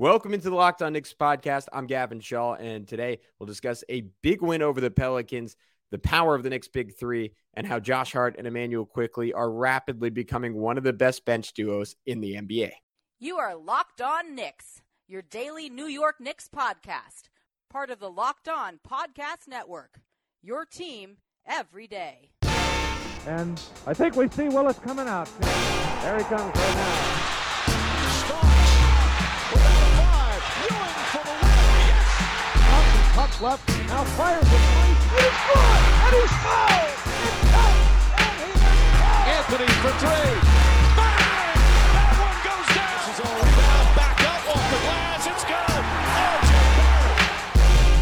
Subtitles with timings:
[0.00, 1.68] Welcome into the Locked On Knicks podcast.
[1.74, 5.56] I'm Gavin Shaw, and today we'll discuss a big win over the Pelicans,
[5.90, 9.50] the power of the Knicks' big three, and how Josh Hart and Immanuel Quickley are
[9.50, 12.70] rapidly becoming one of the best bench duos in the NBA.
[13.18, 17.28] You are Locked On Knicks, your daily New York Knicks podcast,
[17.68, 20.00] part of the Locked On Podcast Network.
[20.42, 22.30] Your team every day.
[23.26, 25.28] And I think we see Willis coming out.
[25.40, 27.39] There he comes right now.
[33.20, 34.48] Puck left, now fires it.
[34.48, 34.56] And
[34.88, 35.60] he's good,
[36.00, 36.88] and he's fouled.
[37.20, 37.76] It's out,
[38.16, 38.64] and he is
[39.36, 40.32] Anthony for three.
[40.96, 41.60] Bang!
[41.92, 42.96] That one goes down.
[42.96, 43.88] This is all rebound.
[44.00, 45.28] Back up off the glass.
[45.28, 45.84] It's good.
[46.40, 46.52] RJ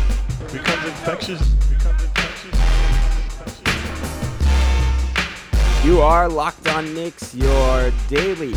[0.07, 0.53] Barrett.
[0.53, 1.43] Becomes infectious.
[1.67, 2.55] Becomes infectious.
[5.85, 8.55] You are Locked On Knicks, your daily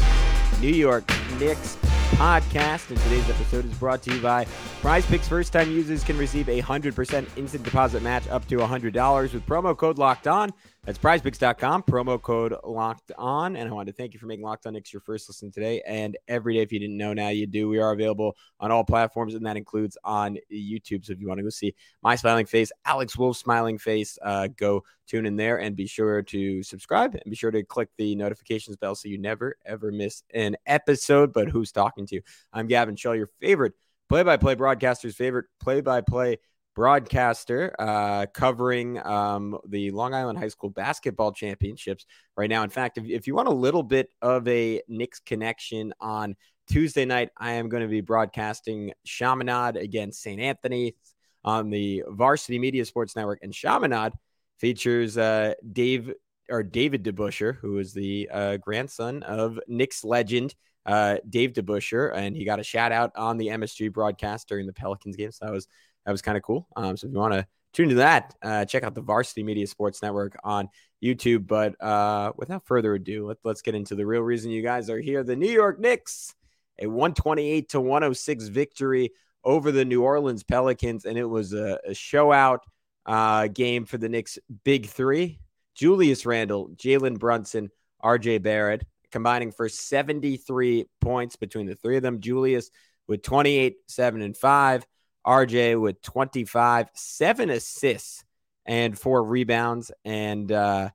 [0.60, 1.76] New York Knicks
[2.22, 2.88] podcast.
[2.90, 4.46] And today's episode is brought to you by
[4.80, 5.28] Prize Picks.
[5.28, 9.76] First time users can receive a 100% instant deposit match up to $100 with promo
[9.76, 10.54] code locked on.
[10.84, 13.56] That's prizepicks.com, promo code locked on.
[13.56, 15.80] And I wanted to thank you for making Locked On Knicks your first listen today
[15.86, 16.62] and every day.
[16.62, 17.70] If you didn't know, now you do.
[17.70, 21.06] We are available on all platforms, and that includes on YouTube.
[21.06, 24.48] So if you want to go see my smiling face, Alex Wolf's smiling face, uh,
[24.58, 28.16] go tune in there and be sure to subscribe and be sure to click the
[28.16, 31.32] notifications bell so you never, ever miss an episode.
[31.32, 32.22] But who's talking to you?
[32.54, 33.74] I'm Gavin Shaw, your favorite
[34.10, 36.38] play by play broadcaster's favorite play by play
[36.76, 42.06] broadcaster uh, covering um, the Long Island High School basketball championships
[42.38, 42.64] right now.
[42.64, 46.36] In fact, if, if you want a little bit of a Knicks connection on
[46.70, 50.40] Tuesday night, I am going to be broadcasting Chaminade against St.
[50.40, 50.96] Anthony
[51.44, 53.40] on the Varsity Media Sports Network.
[53.42, 54.14] And Chaminade
[54.60, 56.14] features uh, Dave
[56.50, 60.56] or David DeBusschere, who is the uh, grandson of Knicks legend
[60.86, 64.74] uh, Dave DeBusschere, and he got a shout out on the MSG broadcast during the
[64.74, 65.32] Pelicans game.
[65.32, 65.68] So that was
[66.06, 66.68] that was kind of cool.
[66.76, 69.68] Um, so if you want to tune to that, uh, check out the Varsity Media
[69.68, 70.70] Sports Network on
[71.04, 71.48] YouTube.
[71.48, 75.00] But uh, without further ado, let, let's get into the real reason you guys are
[75.00, 75.24] here.
[75.24, 76.34] The New York Knicks,
[76.80, 79.12] a 128 to 106 victory
[79.44, 82.66] over the New Orleans Pelicans, and it was a, a show out
[83.06, 85.40] uh, game for the Knicks' big three:
[85.76, 87.70] Julius Randle, Jalen Brunson,
[88.02, 88.40] R.J.
[88.40, 92.20] Barrett, combining for 73 points between the three of them.
[92.20, 92.70] Julius
[93.08, 94.86] with 28, seven and five.
[95.26, 98.24] RJ with 25, seven assists
[98.66, 100.90] and four rebounds, and uh,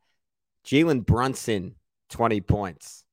[0.64, 1.76] Jalen Brunson
[2.10, 3.04] 20 points.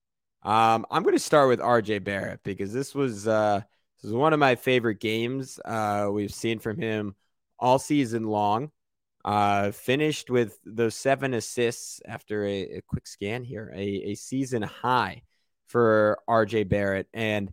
[0.44, 3.62] Um, I'm going to start with RJ Barrett because this was uh,
[4.02, 7.16] this was one of my favorite games uh, we've seen from him
[7.60, 8.72] all season long.
[9.24, 14.62] Uh, finished with those seven assists after a, a quick scan here, a, a season
[14.62, 15.22] high
[15.68, 17.50] for RJ Barrett, and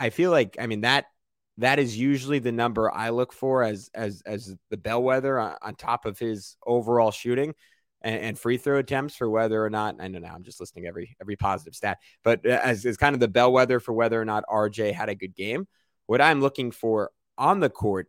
[0.00, 1.06] I feel like I mean that
[1.58, 5.74] that is usually the number I look for as as as the bellwether on, on
[5.76, 7.54] top of his overall shooting
[8.02, 10.86] and, and, free throw attempts for whether or not I don't know I'm just listing
[10.86, 14.44] every every positive stat, but as is kind of the bellwether for whether or not
[14.50, 15.66] RJ had a good game.
[16.06, 18.08] What I'm looking for on the court,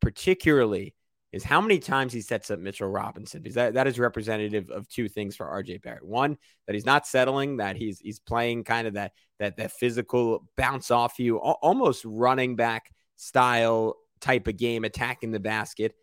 [0.00, 0.94] particularly,
[1.32, 4.88] is how many times he sets up Mitchell Robinson because that, that is representative of
[4.88, 6.04] two things for RJ Barrett.
[6.04, 10.48] One, that he's not settling, that he's he's playing kind of that that that physical
[10.56, 15.94] bounce off you, almost running back style type of game, attacking the basket.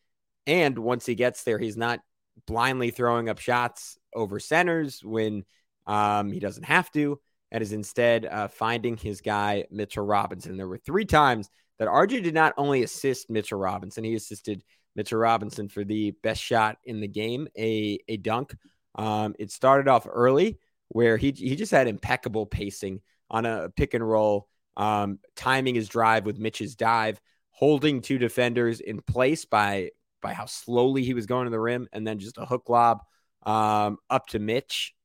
[0.48, 2.02] And once he gets there, he's not
[2.46, 5.44] blindly throwing up shots over centers when
[5.88, 7.20] um, he doesn't have to,
[7.52, 10.56] and is instead uh, finding his guy Mitchell Robinson.
[10.58, 11.50] There were three times
[11.80, 14.64] that RJ did not only assist Mitchell Robinson, he assisted
[14.96, 18.56] Mitchell Robinson for the best shot in the game, a, a dunk.
[18.96, 23.94] Um, it started off early where he, he just had impeccable pacing on a pick
[23.94, 24.48] and roll,
[24.78, 27.20] um, timing his drive with Mitch's dive,
[27.50, 29.92] holding two defenders in place by
[30.22, 33.04] by how slowly he was going to the rim, and then just a hook lob
[33.46, 34.96] um, up to Mitch,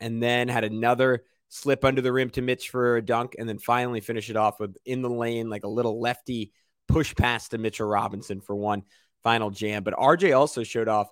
[0.00, 3.58] and then had another slip under the rim to Mitch for a dunk, and then
[3.58, 6.52] finally finish it off with in the lane like a little lefty
[6.92, 8.82] push pass to Mitchell Robinson for one
[9.22, 9.82] final jam.
[9.82, 11.10] But RJ also showed off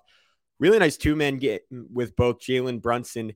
[0.59, 3.33] really nice two men get with both Jalen Brunson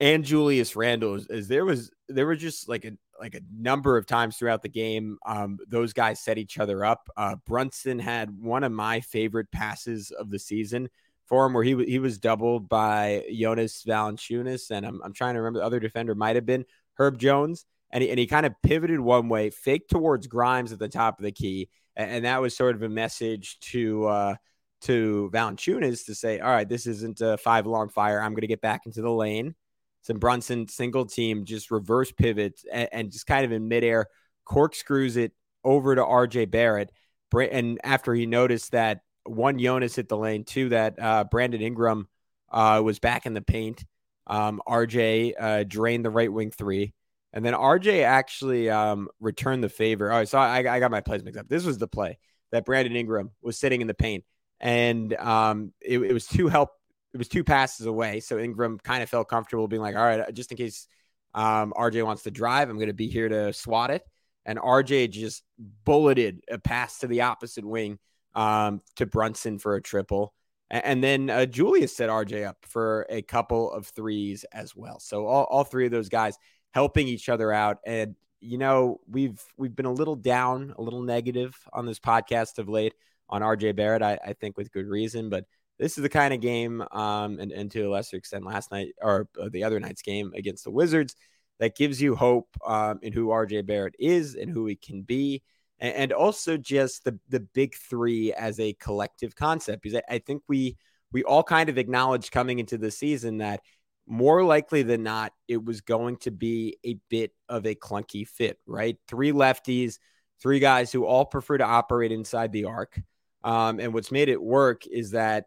[0.00, 1.14] and Julius Randle.
[1.14, 4.62] As, as, there was there were just like a like a number of times throughout
[4.62, 7.08] the game, um, those guys set each other up.
[7.16, 10.88] Uh, Brunson had one of my favorite passes of the season
[11.26, 15.40] for him, where he he was doubled by Jonas Valanciunas, and I'm I'm trying to
[15.40, 18.54] remember the other defender might have been Herb Jones, and he, and he kind of
[18.62, 21.68] pivoted one way, faked towards Grimes at the top of the key,
[21.98, 24.34] and, that was sort of a message to uh,
[24.82, 28.20] to Valanciunas to say, all right, this isn't a five alarm fire.
[28.20, 29.54] I'm going to get back into the lane.
[30.02, 34.06] Some Brunson single team just reverse pivots and, and just kind of in midair
[34.44, 35.32] corkscrews it
[35.64, 36.90] over to RJ Barrett.
[37.34, 42.08] And after he noticed that one Jonas hit the lane, two that uh, Brandon Ingram
[42.50, 43.84] uh, was back in the paint.
[44.26, 46.94] Um, RJ uh, drained the right wing three.
[47.32, 50.12] And then RJ actually um, returned the favor.
[50.12, 51.48] Oh, so I, I got my plays mixed up.
[51.48, 52.18] This was the play
[52.52, 54.24] that Brandon Ingram was sitting in the paint,
[54.60, 56.70] and um, it, it was two help.
[57.12, 60.32] It was two passes away, so Ingram kind of felt comfortable being like, "All right,
[60.32, 60.88] just in case
[61.34, 64.02] um, RJ wants to drive, I'm going to be here to swat it."
[64.46, 65.42] And RJ just
[65.84, 67.98] bulleted a pass to the opposite wing
[68.34, 70.32] um, to Brunson for a triple.
[70.70, 75.00] And then uh, Julius set RJ up for a couple of threes as well.
[75.00, 76.36] So all, all three of those guys
[76.78, 77.78] helping each other out.
[77.84, 82.60] And you know, we've we've been a little down, a little negative on this podcast
[82.60, 82.94] of late
[83.28, 84.00] on RJ Barrett.
[84.00, 85.44] I, I think with good reason, but
[85.80, 88.94] this is the kind of game, um, and, and to a lesser extent, last night
[89.02, 91.16] or uh, the other night's game against the Wizards,
[91.58, 95.42] that gives you hope um, in who RJ Barrett is and who he can be,
[95.80, 99.82] and, and also just the the big three as a collective concept.
[99.82, 100.76] Because I, I think we
[101.10, 103.62] we all kind of acknowledged coming into the season that
[104.08, 108.58] more likely than not, it was going to be a bit of a clunky fit,
[108.66, 108.96] right?
[109.06, 109.98] Three lefties,
[110.40, 113.00] three guys who all prefer to operate inside the arc.
[113.44, 115.44] Um, and what's made it work is that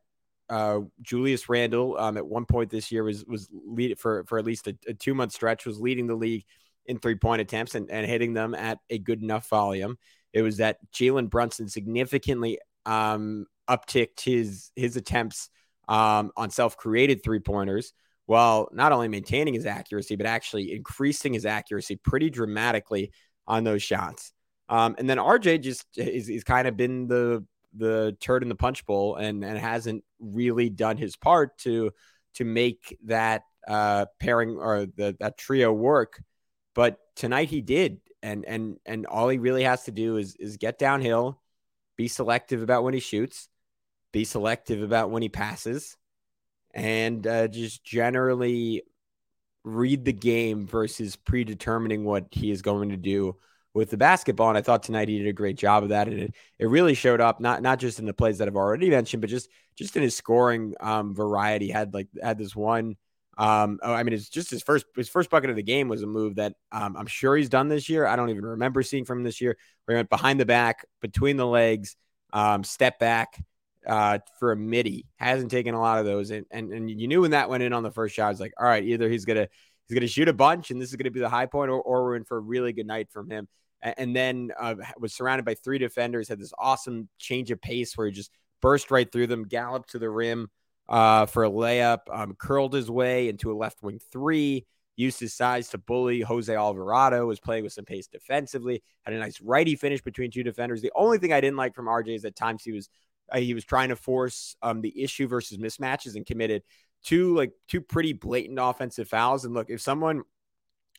[0.50, 4.46] uh, Julius Randle um, at one point this year was was lead for for at
[4.46, 6.44] least a, a two month stretch was leading the league
[6.86, 9.98] in three point attempts and, and hitting them at a good enough volume.
[10.34, 15.50] It was that Jalen Brunson significantly um, upticked his his attempts
[15.88, 17.94] um, on self created three pointers
[18.26, 23.12] while not only maintaining his accuracy, but actually increasing his accuracy pretty dramatically
[23.48, 24.34] on those shots.
[24.70, 28.56] Um, and then RJ just is, is kind of been the the turd in the
[28.56, 31.92] punch bowl and and hasn't really done his part to
[32.36, 36.22] to make that uh, pairing or the that trio work.
[36.74, 40.58] But tonight he did, and and and all he really has to do is is
[40.58, 41.42] get downhill,
[41.98, 43.50] be selective about when he shoots,
[44.12, 45.98] be selective about when he passes,
[46.74, 48.84] and uh, just generally
[49.64, 53.36] read the game versus predetermining what he is going to do
[53.74, 54.50] with the basketball.
[54.50, 56.08] And I thought tonight he did a great job of that.
[56.08, 58.90] And it, it really showed up not not just in the plays that I've already
[58.90, 61.70] mentioned, but just just in his scoring um, variety.
[61.70, 62.96] Had like had this one.
[63.38, 66.04] Um, oh, I mean, it's just his first his first bucket of the game was
[66.04, 68.06] a move that um, I'm sure he's done this year.
[68.06, 69.58] I don't even remember seeing from this year.
[69.86, 71.96] Where he went behind the back, between the legs,
[72.34, 73.42] um, step back,
[73.88, 75.08] uh, for a midi.
[75.18, 77.74] Hasn't taken a lot of those, and, and and you knew when that went in
[77.74, 79.48] on the first shot, it's like, all right, either he's gonna
[79.88, 82.04] he's gonna shoot a bunch, and this is gonna be the high point, or, or
[82.04, 83.48] we're in for a really good night from him.
[83.82, 87.98] And, and then uh, was surrounded by three defenders, had this awesome change of pace
[87.98, 88.32] where he just
[88.62, 90.50] burst right through them, galloped to the rim
[90.88, 94.66] uh, for a layup, um, curled his way into a left wing three.
[94.98, 99.18] Used his size to bully Jose Alvarado, was playing with some pace defensively, had a
[99.18, 100.82] nice righty finish between two defenders.
[100.82, 102.90] The only thing I didn't like from RJ is at times he was
[103.32, 106.64] uh, he was trying to force um, the issue versus mismatches and committed
[107.04, 109.46] two like two pretty blatant offensive fouls.
[109.46, 110.24] And look, if someone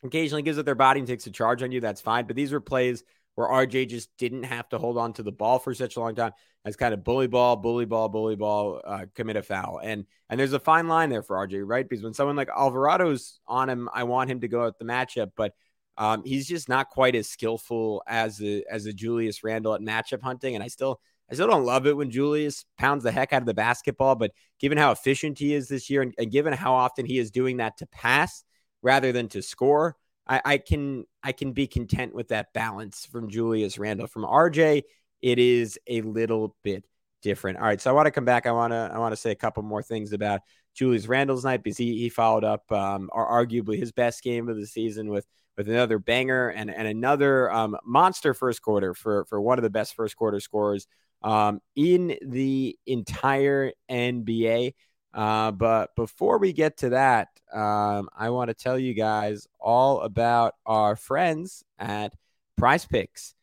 [0.03, 2.25] occasionally gives up their body and takes a charge on you, that's fine.
[2.25, 3.03] But these were plays
[3.35, 6.15] where RJ just didn't have to hold on to the ball for such a long
[6.15, 6.33] time
[6.65, 9.79] as kind of bully ball, bully ball, bully ball, uh, commit a foul.
[9.83, 11.87] And and there's a fine line there for RJ, right?
[11.87, 15.31] Because when someone like Alvarado's on him, I want him to go at the matchup,
[15.35, 15.53] but
[15.97, 20.21] um, he's just not quite as skillful as a as a Julius Randle at matchup
[20.21, 20.55] hunting.
[20.55, 20.99] And I still
[21.33, 24.33] I still don't love it when Julius pounds the heck out of the basketball, but
[24.59, 27.57] given how efficient he is this year and, and given how often he is doing
[27.57, 28.43] that to pass
[28.83, 29.95] rather than to score,
[30.27, 34.05] I, I, can I can be content with that balance from Julius Randle.
[34.05, 34.83] From RJ,
[35.23, 36.85] it is a little bit
[37.23, 37.57] different.
[37.57, 38.45] All right, so I want to come back.
[38.45, 40.41] I want to I want to say a couple more things about
[40.75, 44.67] Julius Randle's night because he, he followed up um, arguably his best game of the
[44.67, 45.25] season with
[45.57, 49.71] with another banger and and another um, monster first quarter for for one of the
[49.71, 50.85] best first quarter scorers
[51.23, 54.73] um, in the entire NBA.
[55.13, 60.01] Uh, but before we get to that, um, I want to tell you guys all
[60.01, 62.13] about our friends at
[62.57, 63.35] Prize Picks.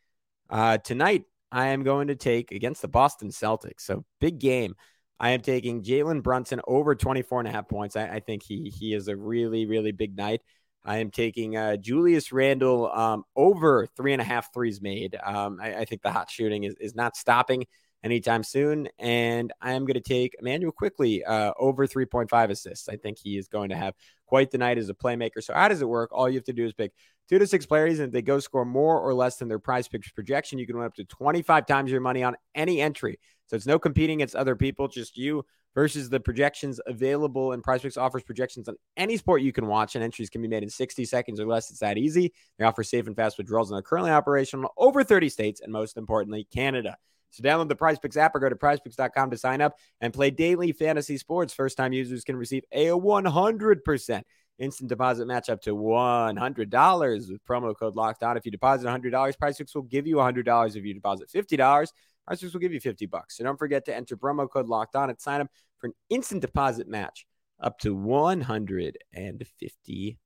[0.48, 3.80] Uh, tonight, I am going to take against the Boston Celtics.
[3.80, 4.74] So big game.
[5.18, 7.94] I am taking Jalen Brunson over 24 and a half points.
[7.94, 10.40] I, I, think he he is a really, really big night.
[10.84, 15.16] I am taking uh, Julius Randle um, over three and a half threes made.
[15.22, 17.66] Um, I, I, think the hot shooting is, is not stopping
[18.02, 18.88] anytime soon.
[18.98, 22.88] And I am going to take Immanuel Quickley uh, over 3.5 assists.
[22.88, 23.94] I think he is going to have
[24.26, 25.42] quite the night as a playmaker.
[25.42, 26.10] So, how does it work?
[26.12, 26.92] All you have to do is pick
[27.28, 29.88] two to six players, and if they go score more or less than their prize
[29.88, 33.18] picks projection, you can win up to 25 times your money on any entry.
[33.50, 37.50] So, it's no competing against other people, just you versus the projections available.
[37.50, 40.46] And Prize Picks offers projections on any sport you can watch, and entries can be
[40.46, 41.68] made in 60 seconds or less.
[41.68, 42.32] It's that easy.
[42.58, 45.96] They offer safe and fast withdrawals and are currently operational over 30 states, and most
[45.96, 46.96] importantly, Canada.
[47.30, 50.30] So download the Prize Picks app or go to prizepicks.com to sign up and play
[50.30, 51.52] daily fantasy sports.
[51.52, 54.22] First time users can receive a 100%
[54.58, 58.36] instant deposit match up to $100 with promo code locked on.
[58.36, 60.76] If you deposit $100, Prize Picks will give you $100.
[60.76, 61.88] If you deposit $50,
[62.26, 63.36] Prize Picks will give you 50 bucks.
[63.36, 65.48] So don't forget to enter promo code locked on at sign up
[65.78, 67.26] for an instant deposit match
[67.60, 70.16] up to $150.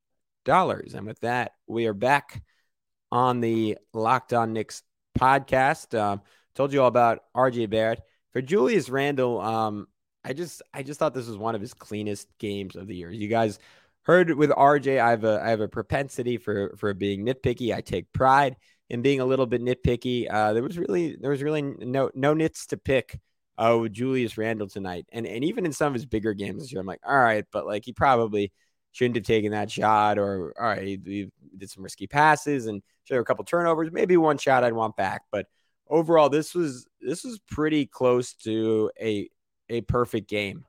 [0.95, 2.43] And with that, we are back
[3.11, 4.83] on the Locked On Knicks
[5.19, 5.99] podcast.
[5.99, 6.23] Um,
[6.55, 8.03] told you all about RJ Barrett.
[8.33, 9.87] For Julius Randle, um,
[10.25, 13.11] I just I just thought this was one of his cleanest games of the year.
[13.11, 13.59] You guys
[14.03, 17.75] heard with RJ, I have a I have a propensity for for being nitpicky.
[17.75, 18.57] I take pride
[18.91, 20.27] in being a little bit nitpicky.
[20.31, 23.19] Uh, there was really there was really no no nits to pick.
[23.57, 26.81] Oh, Julius Randle tonight, and and even in some of his bigger games this year,
[26.81, 28.53] I'm like, all right, but like he probably
[28.93, 33.19] shouldn't have taken that shot, or all right, he did some risky passes and were
[33.19, 35.47] a couple turnovers, maybe one shot I'd want back, but
[35.89, 39.29] overall, this was this was pretty close to a
[39.69, 40.65] a perfect game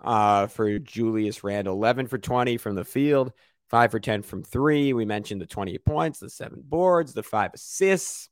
[0.00, 1.74] uh, for Julius Randle.
[1.74, 3.32] 11 for 20 from the field,
[3.70, 4.92] 5 for 10 from three.
[4.92, 8.28] We mentioned the 28 points, the seven boards, the five assists.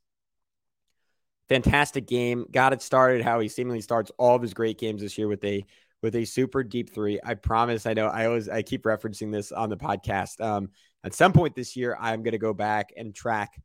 [1.47, 2.45] Fantastic game.
[2.51, 5.43] Got it started how he seemingly starts all of his great games this year with
[5.43, 5.65] a
[6.01, 7.19] with a super deep three.
[7.23, 7.85] I promise.
[7.85, 10.39] I know I always I keep referencing this on the podcast.
[10.41, 10.69] Um,
[11.03, 13.59] at some point this year, I'm going to go back and track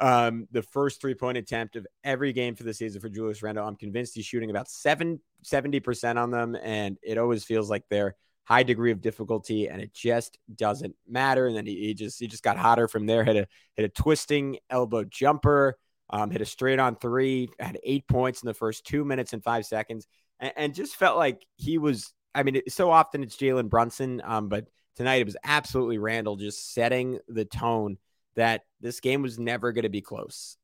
[0.00, 3.66] um, the first three point attempt of every game for the season for Julius Randle.
[3.66, 6.56] I'm convinced he's shooting about seven, 70% on them.
[6.60, 11.46] And it always feels like they're high degree of difficulty and it just doesn't matter.
[11.46, 13.88] And then he, he just, he just got hotter from there, hit a, hit a
[13.88, 15.78] twisting elbow jumper,
[16.10, 19.42] um, hit a straight on three, had eight points in the first two minutes and
[19.42, 20.06] five seconds
[20.40, 24.20] and, and just felt like he was, I mean, it, so often it's Jalen Brunson.
[24.22, 27.96] Um, but tonight it was absolutely Randle just setting the tone
[28.36, 30.58] that this game was never going to be close.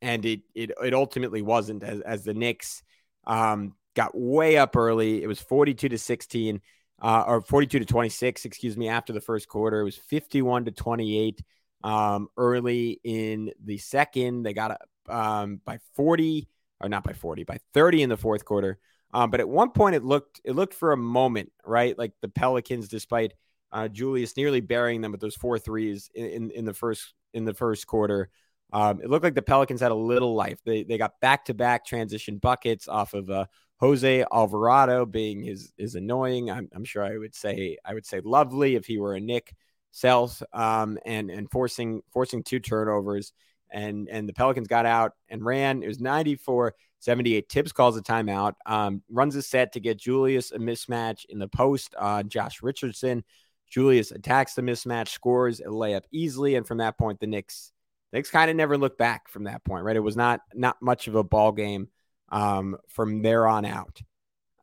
[0.00, 2.82] And it, it, it ultimately wasn't as, as the Knicks
[3.26, 5.22] um, got way up early.
[5.22, 6.60] It was 42 to 16
[7.00, 9.80] uh, or 42 to 26, excuse me, after the first quarter.
[9.80, 11.42] It was 51 to 28
[11.84, 14.42] um, early in the second.
[14.42, 16.48] They got um, by 40
[16.80, 18.78] or not by 40, by 30 in the fourth quarter.
[19.12, 21.96] Um, but at one point, it looked it looked for a moment, right?
[21.96, 23.32] Like the Pelicans, despite
[23.72, 27.44] uh, Julius nearly burying them with those four threes in, in, in the first in
[27.44, 28.28] the first quarter.
[28.72, 30.58] Um, it looked like the Pelicans had a little life.
[30.64, 33.46] They they got back to back transition buckets off of uh,
[33.78, 36.50] Jose Alvarado being his is annoying.
[36.50, 39.54] I'm, I'm, sure I would say I would say lovely if he were a Nick
[39.90, 43.32] Self um, and and forcing forcing two turnovers
[43.70, 45.82] and and the Pelicans got out and ran.
[45.82, 47.48] It was 94 78.
[47.50, 51.48] Thibs calls a timeout, um, runs a set to get Julius a mismatch in the
[51.48, 53.24] post on Josh Richardson.
[53.68, 57.72] Julius attacks the mismatch, scores a layup easily, and from that point, the Knicks
[58.12, 59.96] Knicks kind of never looked back from that point, right?
[59.96, 61.88] It was not not much of a ball game
[62.28, 64.00] um, from there on out,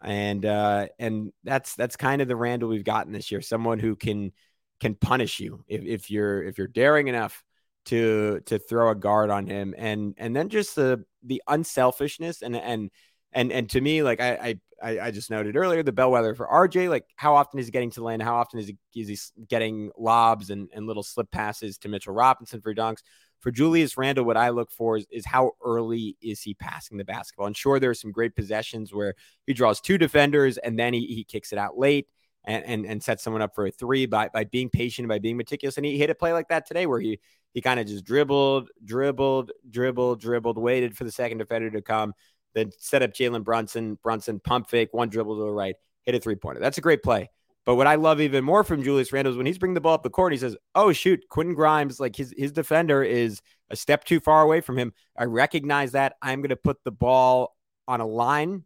[0.01, 3.41] and uh, and that's that's kind of the Randle we've gotten this year.
[3.41, 4.32] Someone who can
[4.79, 7.43] can punish you if, if you're if you're daring enough
[7.86, 12.55] to to throw a guard on him, and and then just the the unselfishness and
[12.55, 12.91] and
[13.32, 16.89] and and to me, like I, I I just noted earlier, the bellwether for RJ,
[16.89, 18.22] like how often is he getting to land?
[18.22, 22.13] How often is he, is he getting lobs and, and little slip passes to Mitchell
[22.13, 23.01] Robinson for dunks?
[23.43, 27.03] For Julius Randle, what I look for is, is how early is he passing the
[27.03, 27.45] basketball?
[27.45, 29.13] And sure, there are some great possessions where
[29.45, 32.07] he draws two defenders and then he, he kicks it out late
[32.45, 35.38] and, and, and sets someone up for a three by, by being patient, by being
[35.38, 35.77] meticulous.
[35.77, 37.19] And he hit a play like that today where he
[37.53, 42.15] he kind of just dribbled, dribbled, dribbled, dribbled, waited for the second defender to come
[42.53, 46.19] then set up Jalen Brunson, Brunson pump fake, one dribble to the right, hit a
[46.19, 46.59] three pointer.
[46.59, 47.29] That's a great play.
[47.65, 49.93] But what I love even more from Julius Randle is when he's bringing the ball
[49.93, 53.75] up the court, he says, "Oh shoot, Quentin Grimes, like his his defender is a
[53.75, 54.93] step too far away from him.
[55.17, 56.15] I recognize that.
[56.22, 57.55] I'm going to put the ball
[57.88, 58.63] on a line,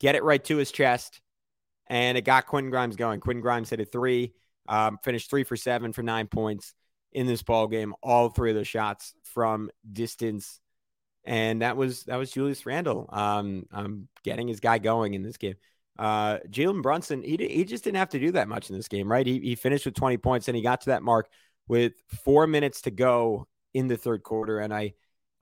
[0.00, 1.20] get it right to his chest,
[1.88, 3.20] and it got Quentin Grimes going.
[3.20, 4.32] Quentin Grimes hit a three,
[4.68, 6.74] um, finished three for seven for nine points
[7.12, 7.94] in this ball game.
[8.02, 10.60] All three of those shots from distance
[11.24, 15.36] and that was that was Julius Randle um, um getting his guy going in this
[15.36, 15.54] game.
[15.98, 19.10] Uh, Jalen Brunson, he he just didn't have to do that much in this game,
[19.10, 19.26] right?
[19.26, 21.28] He he finished with 20 points and he got to that mark
[21.68, 24.94] with four minutes to go in the third quarter, and I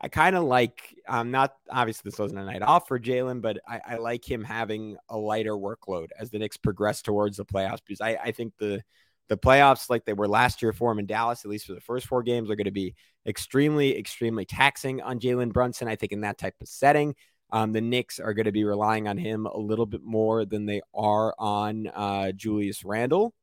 [0.03, 3.41] I kind of like, I'm um, not obviously this wasn't a night off for Jalen,
[3.41, 7.45] but I, I, like him having a lighter workload as the Knicks progress towards the
[7.45, 8.83] playoffs because I, I think the
[9.29, 11.81] the playoffs, like they were last year for him in Dallas, at least for the
[11.81, 15.87] first four games, are going to be extremely, extremely taxing on Jalen Brunson.
[15.87, 17.15] I think in that type of setting,
[17.53, 20.65] um, the Knicks are going to be relying on him a little bit more than
[20.65, 23.35] they are on uh, Julius Randle.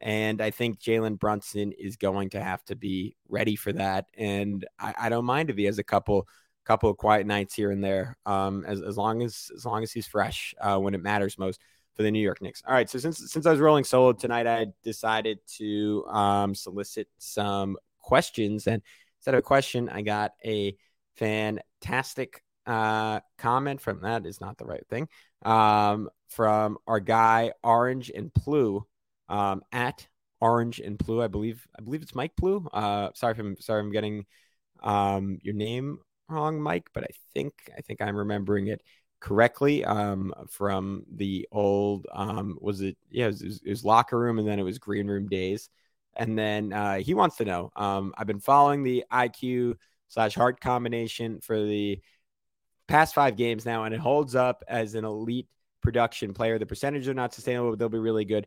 [0.00, 4.06] And I think Jalen Brunson is going to have to be ready for that.
[4.18, 6.26] And I, I, don't mind if he has a couple
[6.66, 9.92] couple of quiet nights here and there, um, as, as long as as long as
[9.92, 11.62] he's fresh uh, when it matters most
[11.94, 12.62] for the New York Knicks.
[12.66, 17.08] All right, so since since I was rolling solo tonight, I decided to um, solicit
[17.16, 18.66] some questions.
[18.66, 18.82] And
[19.18, 20.76] instead of a question, I got a
[21.14, 25.08] fantastic uh, comment from that is not the right thing
[25.44, 28.84] um, from our guy Orange and Plu
[29.28, 30.06] um, at
[30.40, 31.22] Orange and Plu.
[31.22, 32.66] I believe I believe it's Mike Plu.
[32.72, 34.26] Uh, sorry if I'm sorry I'm getting
[34.82, 38.82] um, your name wrong, Mike, but I think I think I'm remembering it
[39.20, 44.38] correctly um, from the old um, was it yeah it was, it was, locker room
[44.38, 45.70] and then it was green room days
[46.16, 49.76] and then uh, he wants to know um, I've been following the IQ
[50.08, 52.00] slash Hart combination for the
[52.88, 55.48] past five games now and it holds up as an elite
[55.82, 58.46] production player the percentages are not sustainable but they'll be really good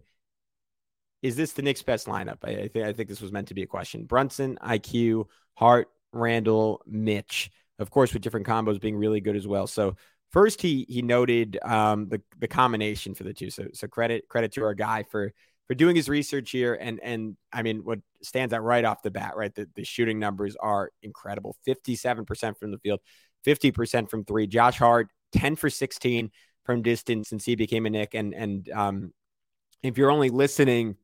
[1.21, 2.37] is this the Knicks' best lineup?
[2.43, 4.05] I, I think I think this was meant to be a question.
[4.05, 9.67] Brunson, IQ, Hart, Randle, Mitch, of course, with different combos being really good as well.
[9.67, 9.95] So
[10.31, 13.49] first, he he noted um, the the combination for the two.
[13.49, 15.33] So so credit credit to our guy for
[15.67, 16.77] for doing his research here.
[16.79, 19.53] And and I mean, what stands out right off the bat, right?
[19.53, 21.57] The the shooting numbers are incredible.
[21.65, 23.01] Fifty seven percent from the field,
[23.43, 24.47] fifty percent from three.
[24.47, 26.31] Josh Hart, ten for sixteen
[26.63, 28.13] from distance since he became a Knick.
[28.13, 29.13] And and um,
[29.83, 30.97] if you're only listening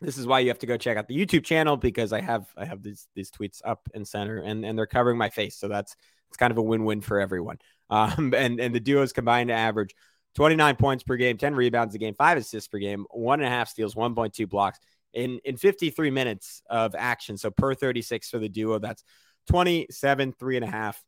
[0.00, 2.46] this is why you have to go check out the YouTube channel because I have
[2.56, 5.68] I have these these tweets up and center and and they're covering my face, so
[5.68, 5.96] that's
[6.28, 7.58] it's kind of a win win for everyone.
[7.90, 9.94] Um, and and the duos combined to average
[10.34, 13.50] 29 points per game, 10 rebounds a game, five assists per game, one and a
[13.50, 14.78] half steals, 1.2 blocks
[15.14, 17.38] in in 53 minutes of action.
[17.38, 19.02] So per 36 for the duo, that's
[19.46, 21.02] 27, three and a half.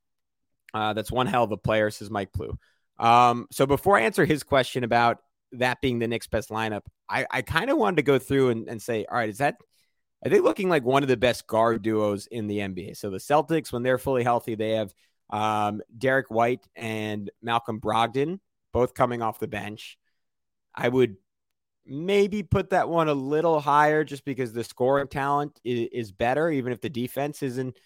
[0.72, 2.58] Uh, that's one hell of a player, says Mike Plu.
[2.98, 5.18] Um, so before I answer his question about
[5.52, 8.68] that being the Knicks' best lineup, I, I kind of wanted to go through and,
[8.68, 9.56] and say, all right, is that
[10.24, 12.96] are they looking like one of the best guard duos in the NBA?
[12.96, 14.92] So the Celtics, when they're fully healthy, they have
[15.30, 18.38] um, Derrick White and Malcolm Brogdon
[18.72, 19.98] both coming off the bench.
[20.74, 21.16] I would
[21.86, 26.50] maybe put that one a little higher just because the scoring talent is, is better,
[26.50, 27.76] even if the defense isn't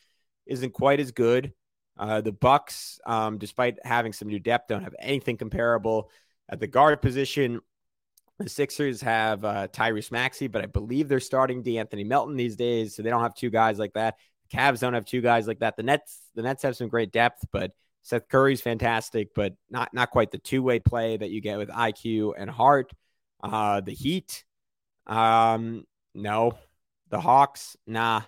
[0.46, 1.52] isn't quite as good.
[1.96, 6.10] Uh, the Bucks, um, despite having some new depth, don't have anything comparable
[6.48, 7.60] at the guard position,
[8.38, 12.96] the Sixers have uh, Tyrese Maxey, but I believe they're starting De'Anthony Melton these days,
[12.96, 14.16] so they don't have two guys like that.
[14.50, 15.76] The Cavs don't have two guys like that.
[15.76, 17.70] The Nets, the Nets have some great depth, but
[18.02, 21.70] Seth Curry's fantastic, but not not quite the two way play that you get with
[21.70, 22.92] IQ and Hart.
[23.42, 24.44] Uh, the Heat,
[25.06, 26.58] um, no.
[27.10, 28.22] The Hawks, nah.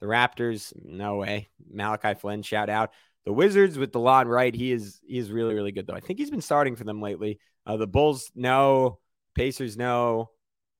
[0.00, 1.50] The Raptors, no way.
[1.70, 2.90] Malachi Flynn, shout out.
[3.26, 5.94] The Wizards with Delon Wright, he is he is really really good though.
[5.94, 7.38] I think he's been starting for them lately.
[7.66, 8.98] Uh, the Bulls, no.
[9.34, 10.30] Pacers, no.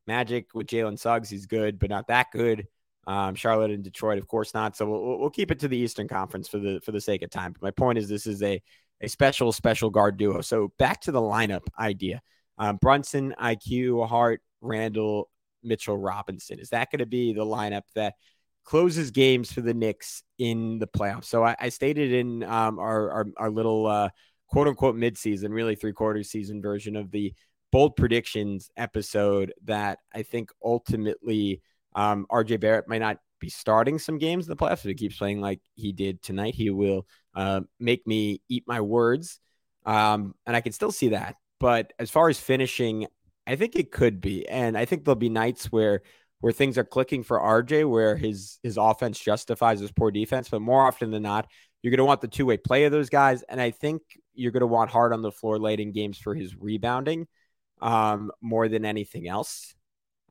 [0.06, 2.66] Magic with Jalen Suggs, he's good, but not that good.
[3.06, 4.76] Um, Charlotte and Detroit, of course not.
[4.76, 7.30] So we'll, we'll keep it to the Eastern Conference for the for the sake of
[7.30, 7.52] time.
[7.52, 8.60] But my point is, this is a
[9.00, 10.40] a special special guard duo.
[10.40, 12.22] So back to the lineup idea:
[12.58, 15.30] um, Brunson, IQ, Hart, Randle,
[15.62, 16.58] Mitchell, Robinson.
[16.58, 18.14] Is that going to be the lineup that
[18.64, 21.24] closes games for the Knicks in the playoffs?
[21.24, 24.08] So I, I stated in um, our, our, our little uh,
[24.48, 27.34] quote unquote midseason, really three quarter season version of the
[27.72, 31.62] bold predictions episode that I think ultimately
[31.94, 34.80] um, RJ Barrett might not be starting some games in the playoffs.
[34.80, 38.80] If he keeps playing like he did tonight, he will uh, make me eat my
[38.80, 39.40] words.
[39.86, 41.36] Um, and I can still see that.
[41.58, 43.06] But as far as finishing,
[43.46, 44.48] I think it could be.
[44.48, 46.02] And I think there'll be nights where
[46.40, 50.48] where things are clicking for RJ, where his his offense justifies his poor defense.
[50.48, 51.46] But more often than not,
[51.82, 54.02] you're going to want the two way play of those guys, and I think
[54.34, 57.26] you're going to want Hart on the floor late in games for his rebounding
[57.80, 59.74] um, more than anything else,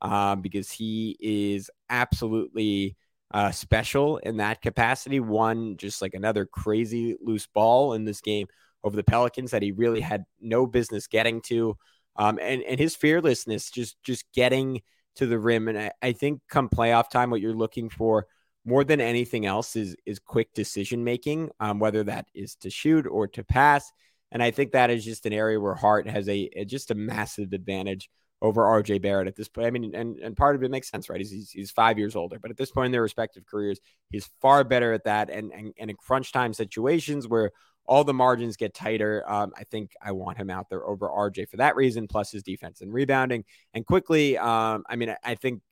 [0.02, 2.96] um, because he is absolutely
[3.32, 5.20] uh, special in that capacity.
[5.20, 8.48] One, just like another crazy loose ball in this game
[8.84, 11.78] over the Pelicans that he really had no business getting to,
[12.16, 14.82] um, and and his fearlessness, just just getting
[15.16, 15.68] to the rim.
[15.68, 18.28] And I, I think come playoff time, what you're looking for
[18.66, 23.06] more than anything else is is quick decision making, um, whether that is to shoot
[23.08, 23.92] or to pass.
[24.32, 26.96] And I think that is just an area where Hart has a, a just a
[26.96, 28.10] massive advantage
[28.42, 29.68] over RJ Barrett at this point.
[29.68, 31.20] I mean, and, and part of it makes sense, right?
[31.20, 33.80] He's, he's, he's five years older, but at this point in their respective careers,
[34.12, 35.30] he's far better at that.
[35.30, 37.52] And, and, and in crunch time situations where
[37.90, 41.50] all the margins get tighter, um, I think I want him out there over RJ
[41.50, 43.46] for that reason, plus his defense and rebounding.
[43.74, 45.64] And Quickley, um, I mean, I, I think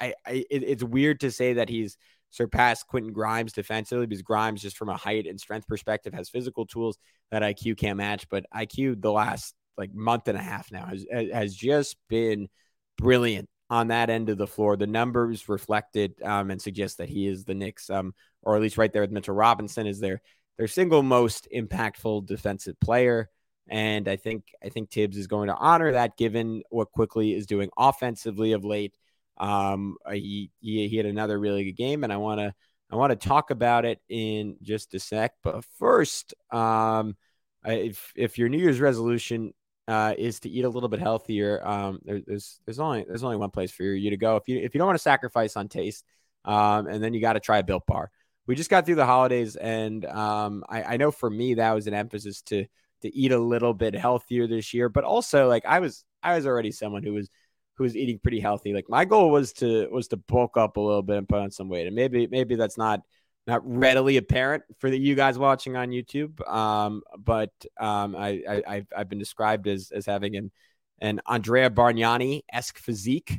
[0.00, 1.98] I, I it, it's weird to say that he's
[2.30, 6.66] surpassed Quentin Grimes defensively because Grimes, just from a height and strength perspective, has physical
[6.66, 6.96] tools
[7.32, 8.28] that IQ can't match.
[8.28, 12.48] But IQ, the last like month and a half now, has has just been
[12.96, 14.76] brilliant on that end of the floor.
[14.76, 18.78] The numbers reflected um, and suggest that he is the Knicks, um, or at least
[18.78, 20.22] right there with Mitchell Robinson, is their
[20.60, 23.30] their single most impactful defensive player.
[23.66, 27.46] And I think I think Thibs is going to honor that, given what Quickley is
[27.46, 28.92] doing offensively of late.
[29.38, 32.52] Um, he, he he had another really good game, and I want to
[32.90, 35.32] I want to talk about it in just a sec.
[35.42, 37.16] But first, um,
[37.64, 39.54] if if your New Year's resolution
[39.88, 43.38] uh, is to eat a little bit healthier, um, there, there's there's only there's only
[43.38, 44.36] one place for you to go.
[44.36, 46.04] If you if you don't want to sacrifice on taste,
[46.44, 48.10] um, and then you got to try a Built Bar.
[48.50, 51.86] We just got through the holidays, and um, I, I know for me that was
[51.86, 52.66] an emphasis to
[53.02, 54.88] to eat a little bit healthier this year.
[54.88, 57.30] But also, like I was I was already someone who was
[57.76, 58.74] who was eating pretty healthy.
[58.74, 61.52] Like my goal was to was to bulk up a little bit and put on
[61.52, 61.86] some weight.
[61.86, 63.02] And maybe maybe that's not
[63.46, 66.44] not readily apparent for the, you guys watching on YouTube.
[66.50, 70.50] Um, but um, I, I I've, I've been described as as having an
[71.00, 73.38] an Andrea Bargnani esque physique.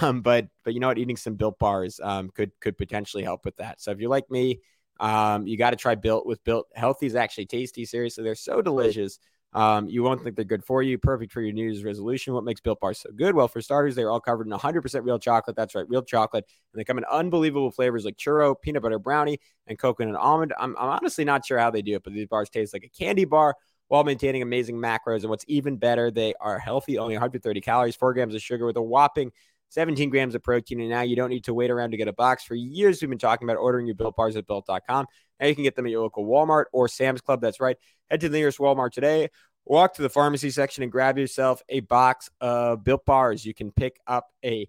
[0.00, 3.44] Um, but but you know what, eating some built bars um, could could potentially help
[3.44, 3.80] with that.
[3.80, 4.60] So if you're like me,
[5.00, 6.68] um, you got to try built with built.
[6.74, 7.84] Healthy is actually tasty.
[7.84, 9.18] Seriously, they're so delicious.
[9.54, 10.96] Um, you won't think they're good for you.
[10.96, 12.32] Perfect for your New Year's resolution.
[12.32, 13.34] What makes Built Bars so good?
[13.34, 15.56] Well, for starters, they're all covered in 100% real chocolate.
[15.56, 16.46] That's right, real chocolate.
[16.72, 20.54] And they come in unbelievable flavors like churro, peanut butter brownie, and coconut almond.
[20.58, 22.88] I'm, I'm honestly not sure how they do it, but these bars taste like a
[22.88, 23.54] candy bar
[23.88, 25.20] while maintaining amazing macros.
[25.20, 28.78] And what's even better, they are healthy, only 130 calories, 4 grams of sugar with
[28.78, 29.32] a whopping
[29.72, 30.80] 17 grams of protein.
[30.80, 32.44] And now you don't need to wait around to get a box.
[32.44, 35.06] For years, we've been talking about ordering your built bars at built.com.
[35.40, 37.40] Now you can get them at your local Walmart or Sam's Club.
[37.40, 37.76] That's right.
[38.10, 39.30] Head to the nearest Walmart today
[39.64, 43.44] walk to the pharmacy section and grab yourself a box of built bars.
[43.44, 44.68] You can pick up a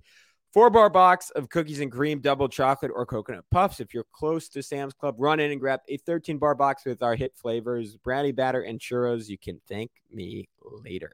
[0.53, 3.79] four bar box of cookies and cream, double chocolate, or coconut puffs.
[3.79, 7.01] If you're close to Sam's Club, run in and grab a 13 bar box with
[7.01, 9.27] our hit flavors, brownie batter, and churros.
[9.27, 11.11] You can thank me later.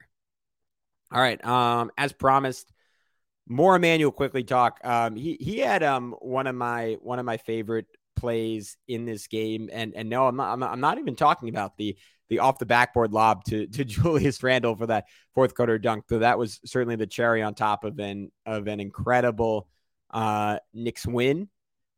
[1.11, 1.43] All right.
[1.43, 2.71] Um, as promised,
[3.49, 4.79] more Immanuel Quickley talk.
[4.83, 9.27] Um, he he had um one of my one of my favorite plays in this
[9.27, 11.97] game, and and no, I'm not I'm not, I'm not even talking about the
[12.29, 16.05] the off the backboard lob to to Julius Randle for that fourth quarter dunk.
[16.07, 19.67] Though that was certainly the cherry on top of an of an incredible
[20.11, 21.49] uh, Knicks win.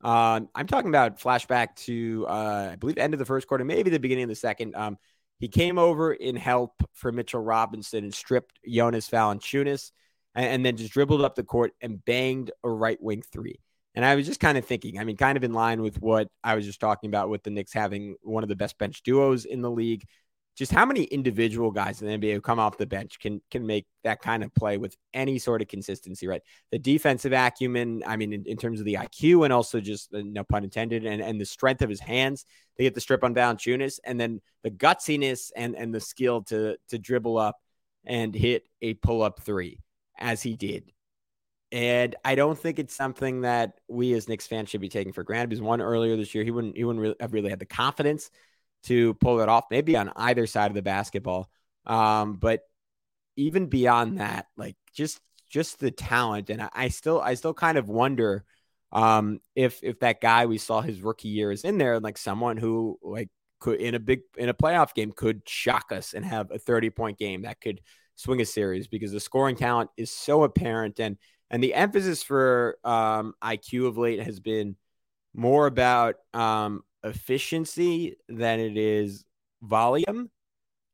[0.04, 3.90] Um, I'm talking about flashback to uh, I believe end of the first quarter, maybe
[3.90, 4.76] the beginning of the second.
[4.76, 4.98] Um,
[5.38, 9.92] he came over in help for Mitchell Robinson and stripped Jonas Valanciunas,
[10.36, 13.60] and, and then just dribbled up the court and banged a right wing three.
[13.94, 16.30] And I was just kind of thinking, I mean, kind of in line with what
[16.44, 19.44] I was just talking about with the Knicks having one of the best bench duos
[19.46, 20.06] in the league
[20.58, 23.66] just how many individual guys in the NBA who come off the bench can can
[23.66, 26.42] make that kind of play with any sort of consistency, right?
[26.72, 30.22] The defensive acumen, I mean, in, in terms of the IQ and also just uh,
[30.24, 32.46] no pun intended, and, and the strength of his hands
[32.78, 36.78] to get the strip on Valanciunas, and then the gutsiness and and the skill to
[36.90, 37.58] to dribble up
[38.06, 39.80] and hit a pull up three
[40.22, 40.92] as he did.
[41.72, 45.24] And I don't think it's something that we as Knicks fans should be taking for
[45.24, 45.50] granted.
[45.50, 48.30] Because one earlier this year, he wouldn't he wouldn't really have really had the confidence
[48.84, 51.50] to pull it off, maybe on either side of the basketball.
[51.86, 52.62] Um, but
[53.38, 57.78] even beyond that, like just just the talent, and I, I still I still kind
[57.78, 58.44] of wonder
[58.92, 62.58] um, if if that guy we saw his rookie year is in there, like someone
[62.58, 63.30] who like
[63.60, 66.90] could in a big in a playoff game could shock us and have a 30
[66.90, 67.80] point game that could
[68.16, 71.18] swing a series because the scoring talent is so apparent and
[71.50, 74.78] and the emphasis for um, IQ of late has been
[75.34, 79.26] more about um, efficiency than it is
[79.62, 80.30] volume.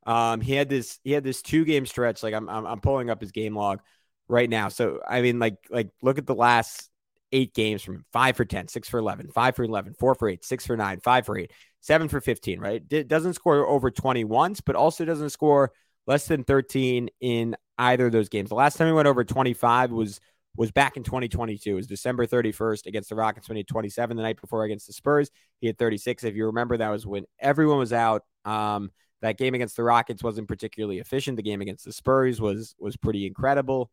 [0.06, 2.24] Um, he had this he had this two game stretch.
[2.24, 3.82] Like I'm, I'm I'm pulling up his game log
[4.28, 4.70] right now.
[4.70, 6.90] So I mean, like like look at the last
[7.32, 10.30] eight games from him: five for 10, six for 11, five for 11, four for
[10.30, 11.52] eight, six for nine, five for eight,
[11.82, 12.60] seven for 15.
[12.60, 12.82] Right?
[12.90, 15.72] It doesn't score over 20 once, but also doesn't score
[16.08, 18.50] less than 13 in either of those games.
[18.50, 20.20] The last time he went over 25 was
[20.56, 21.70] was back in 2022.
[21.70, 24.88] It was December 31st against the Rockets when he had 27 the night before against
[24.88, 25.30] the Spurs.
[25.62, 26.24] He had 36.
[26.24, 28.24] If you remember, that was when everyone was out.
[28.44, 28.90] Um,
[29.22, 31.38] that game against the Rockets wasn't particularly efficient.
[31.38, 33.92] The game against the Spurs was was pretty incredible.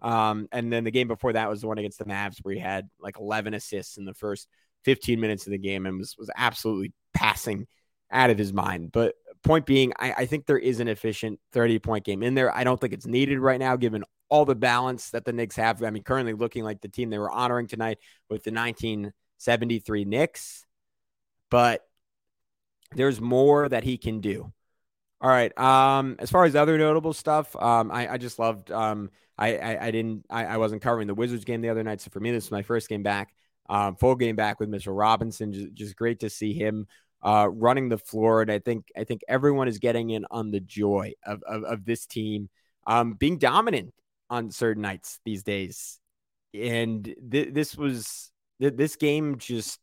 [0.00, 2.60] Um, and then the game before that was the one against the Mavs where he
[2.60, 4.48] had like 11 assists in the first
[4.84, 7.66] 15 minutes of the game and was was absolutely passing
[8.10, 8.92] out of his mind.
[8.92, 12.54] But point being, I, I think there is an efficient 30 point game in there.
[12.54, 15.82] I don't think it's needed right now given all the balance that the Knicks have.
[15.82, 20.66] I mean, currently looking like the team they were honoring tonight with the 1973 Knicks,
[21.50, 21.86] but
[22.96, 24.52] there's more that he can do.
[25.20, 25.56] All right.
[25.58, 28.70] Um, as far as other notable stuff, um, I, I just loved.
[28.70, 30.26] Um, I, I, I didn't.
[30.28, 32.50] I, I wasn't covering the Wizards game the other night, so for me, this was
[32.50, 33.34] my first game back.
[33.68, 35.52] Um, full game back with Mitchell Robinson.
[35.52, 36.86] Just, just great to see him
[37.24, 40.60] uh, running the floor, and I think I think everyone is getting in on the
[40.60, 42.50] joy of of, of this team
[42.86, 43.94] um, being dominant
[44.28, 45.98] on certain nights these days.
[46.52, 49.80] And th- this was th- this game just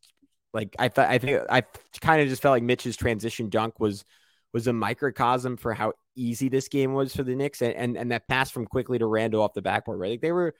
[0.54, 1.10] like I thought.
[1.10, 1.63] I think I
[1.99, 4.06] kind of just felt like Mitch's transition dunk was
[4.54, 8.12] was a microcosm for how easy this game was for the Knicks, and and, and
[8.12, 9.99] that pass from Quickley to Randle off the backboard.
[9.99, 10.54] Right, like they were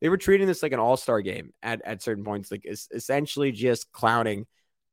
[0.00, 3.52] they were treating this like an all star game at at certain points, like essentially
[3.52, 4.46] just clowning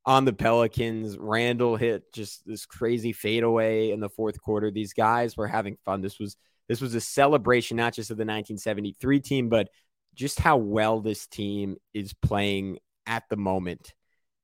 [0.06, 1.18] on the Pelicans.
[1.18, 4.72] Randle hit just this crazy fadeaway in the fourth quarter.
[4.72, 6.02] These guys were having fun.
[6.02, 6.38] This was
[6.68, 9.68] this was a celebration not just of the 1973 team, but
[10.16, 13.94] just how well this team is playing at the moment.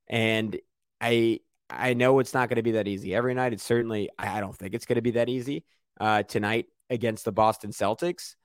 [0.09, 0.59] And
[1.01, 1.39] I
[1.69, 3.53] I know it's not going to be that easy every night.
[3.53, 5.65] It's certainly I don't think it's going to be that easy
[5.99, 8.35] uh, tonight against the Boston Celtics,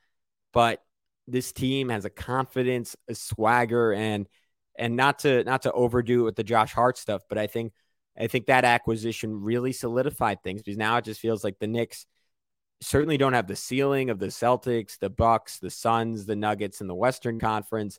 [0.52, 0.82] but
[1.28, 4.26] this team has a confidence, a swagger, and
[4.76, 7.72] and not to not to overdo it with the Josh Hart stuff, but I think
[8.18, 12.06] I think that acquisition really solidified things because now it just feels like the Knicks
[12.80, 16.88] certainly don't have the ceiling of the Celtics, the Bucks, the Suns, the Nuggets in
[16.88, 17.98] the Western Conference,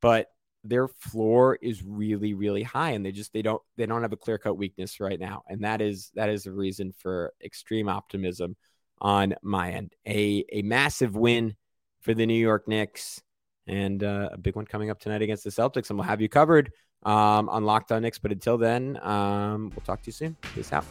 [0.00, 0.28] but
[0.64, 4.16] their floor is really really high and they just they don't they don't have a
[4.16, 5.42] clear-cut weakness right now.
[5.48, 8.56] And that is that is a reason for extreme optimism
[9.00, 9.94] on my end.
[10.06, 11.56] A a massive win
[12.00, 13.22] for the New York Knicks
[13.66, 16.28] and uh, a big one coming up tonight against the Celtics and we'll have you
[16.28, 16.70] covered
[17.04, 18.18] um, on Locked On Knicks.
[18.18, 20.36] But until then um, we'll talk to you soon.
[20.54, 20.84] Peace out